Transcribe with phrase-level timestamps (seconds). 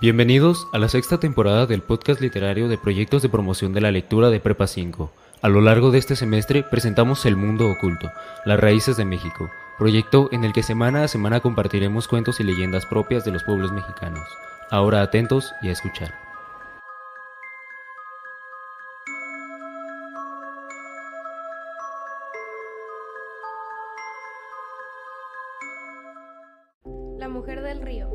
[0.00, 4.30] Bienvenidos a la sexta temporada del podcast literario de proyectos de promoción de la lectura
[4.30, 5.10] de Prepa 5.
[5.42, 8.08] A lo largo de este semestre presentamos El Mundo Oculto,
[8.44, 12.86] las raíces de México, proyecto en el que semana a semana compartiremos cuentos y leyendas
[12.86, 14.22] propias de los pueblos mexicanos.
[14.70, 16.14] Ahora atentos y a escuchar.
[27.18, 28.08] La mujer del río.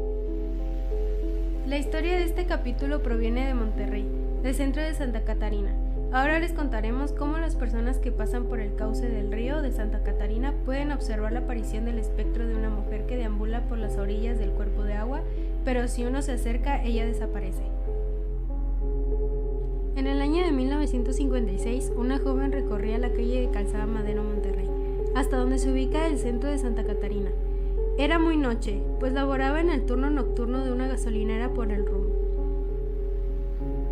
[1.67, 4.05] La historia de este capítulo proviene de Monterrey,
[4.43, 5.73] del centro de Santa Catarina.
[6.11, 10.03] Ahora les contaremos cómo las personas que pasan por el cauce del río de Santa
[10.03, 14.39] Catarina pueden observar la aparición del espectro de una mujer que deambula por las orillas
[14.39, 15.21] del cuerpo de agua,
[15.63, 17.63] pero si uno se acerca, ella desaparece.
[19.95, 24.69] En el año de 1956, una joven recorría la calle de Calzada Madero, Monterrey,
[25.15, 27.31] hasta donde se ubica el centro de Santa Catarina.
[27.97, 32.09] Era muy noche, pues laboraba en el turno nocturno de una gasolinera por el rumbo.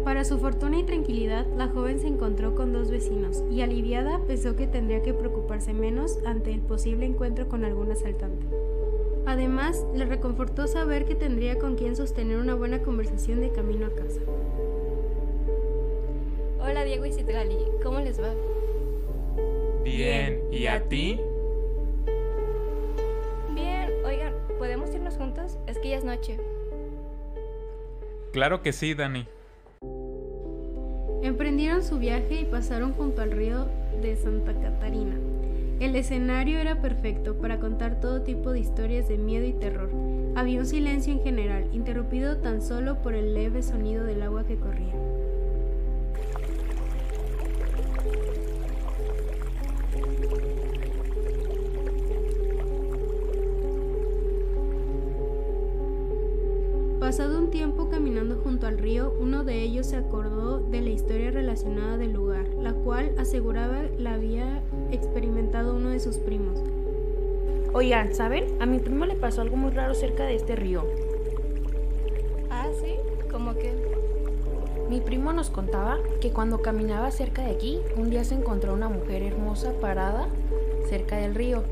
[0.04, 4.56] Para su fortuna y tranquilidad, la joven se encontró con dos vecinos y aliviada pensó
[4.56, 8.48] que tendría que preocuparse menos ante el posible encuentro con algún asaltante.
[9.28, 13.92] Además, le reconfortó saber que tendría con quien sostener una buena conversación de camino a
[13.92, 14.22] casa.
[16.60, 18.34] Hola Diego y Citlali, ¿cómo les va?
[19.84, 21.20] Bien, ¿y a ti?
[25.92, 25.98] Juntos?
[25.98, 26.40] Es noche.
[28.32, 29.28] Claro que sí, Dani.
[31.22, 33.68] Emprendieron su viaje y pasaron junto al río
[34.02, 35.18] de Santa Catarina.
[35.80, 39.90] El escenario era perfecto para contar todo tipo de historias de miedo y terror.
[40.36, 44.58] Había un silencio en general, interrumpido tan solo por el leve sonido del agua que
[44.58, 44.94] corría.
[57.12, 61.30] Pasado un tiempo caminando junto al río, uno de ellos se acordó de la historia
[61.30, 66.64] relacionada del lugar, la cual aseguraba la había experimentado uno de sus primos.
[67.74, 68.46] Oigan, ¿saben?
[68.62, 70.86] A mi primo le pasó algo muy raro cerca de este río.
[72.50, 72.96] Ah, sí,
[73.30, 73.74] ¿cómo que?
[74.90, 78.88] Mi primo nos contaba que cuando caminaba cerca de aquí, un día se encontró una
[78.88, 80.30] mujer hermosa parada
[80.88, 81.66] cerca del río.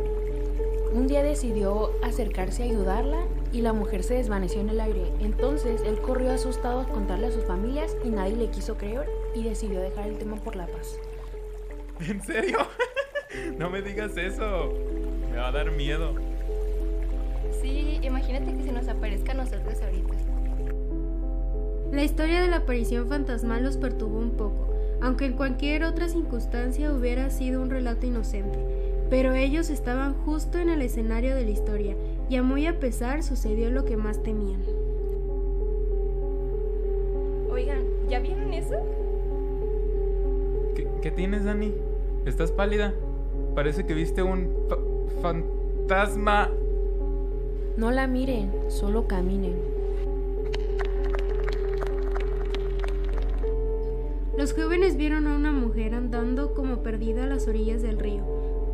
[0.93, 3.19] Un día decidió acercarse a ayudarla
[3.51, 5.11] y la mujer se desvaneció en el aire.
[5.19, 9.43] Entonces él corrió asustado a contarle a sus familias y nadie le quiso creer y
[9.43, 10.99] decidió dejar el tema por la paz.
[12.07, 12.59] ¿En serio?
[13.57, 14.73] no me digas eso.
[15.29, 16.15] Me va a dar miedo.
[17.61, 20.13] Sí, imagínate que se nos aparezca a nosotros ahorita.
[21.91, 24.68] La historia de la aparición fantasmal los perturbó un poco,
[25.01, 28.59] aunque en cualquier otra circunstancia hubiera sido un relato inocente.
[29.09, 31.95] Pero ellos estaban justo en el escenario de la historia,
[32.29, 34.61] y a muy a pesar sucedió lo que más temían.
[37.51, 38.75] Oigan, ¿ya vieron eso?
[40.75, 41.73] ¿Qué, qué tienes, Dani?
[42.25, 42.93] ¿Estás pálida?
[43.55, 44.77] Parece que viste un fa-
[45.21, 46.51] fantasma.
[47.77, 49.55] No la miren, solo caminen.
[54.39, 58.23] Los jóvenes vieron a una mujer andando como perdida a las orillas del río,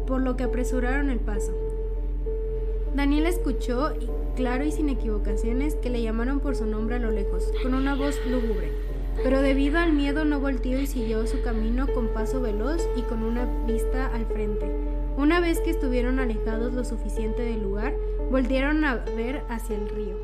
[0.06, 1.54] por lo que apresuraron el paso.
[2.94, 3.96] Daniel escuchó,
[4.36, 7.96] claro y sin equivocaciones, que le llamaron por su nombre a lo lejos, con una
[7.96, 8.70] voz lúgubre.
[9.24, 13.24] Pero debido al miedo no volteó y siguió su camino con paso veloz y con
[13.24, 14.70] una vista al frente.
[15.18, 17.96] Una vez que estuvieron alejados lo suficiente del lugar,
[18.30, 20.16] volvieron a ver hacia el río.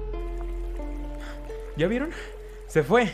[1.78, 2.12] ¿Ya vieron?
[2.68, 3.10] Se fue.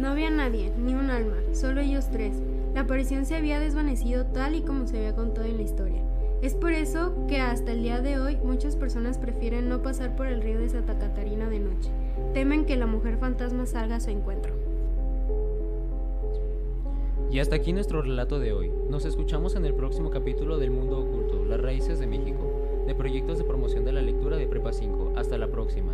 [0.00, 2.32] No había nadie, ni un alma, solo ellos tres.
[2.72, 6.00] La aparición se había desvanecido tal y como se había contado en la historia.
[6.40, 10.26] Es por eso que hasta el día de hoy muchas personas prefieren no pasar por
[10.26, 11.90] el río de Santa Catarina de noche.
[12.32, 14.54] Temen que la mujer fantasma salga a su encuentro.
[17.30, 18.72] Y hasta aquí nuestro relato de hoy.
[18.88, 22.50] Nos escuchamos en el próximo capítulo del Mundo Oculto, las raíces de México,
[22.86, 25.12] de proyectos de promoción de la lectura de Prepa 5.
[25.16, 25.92] Hasta la próxima.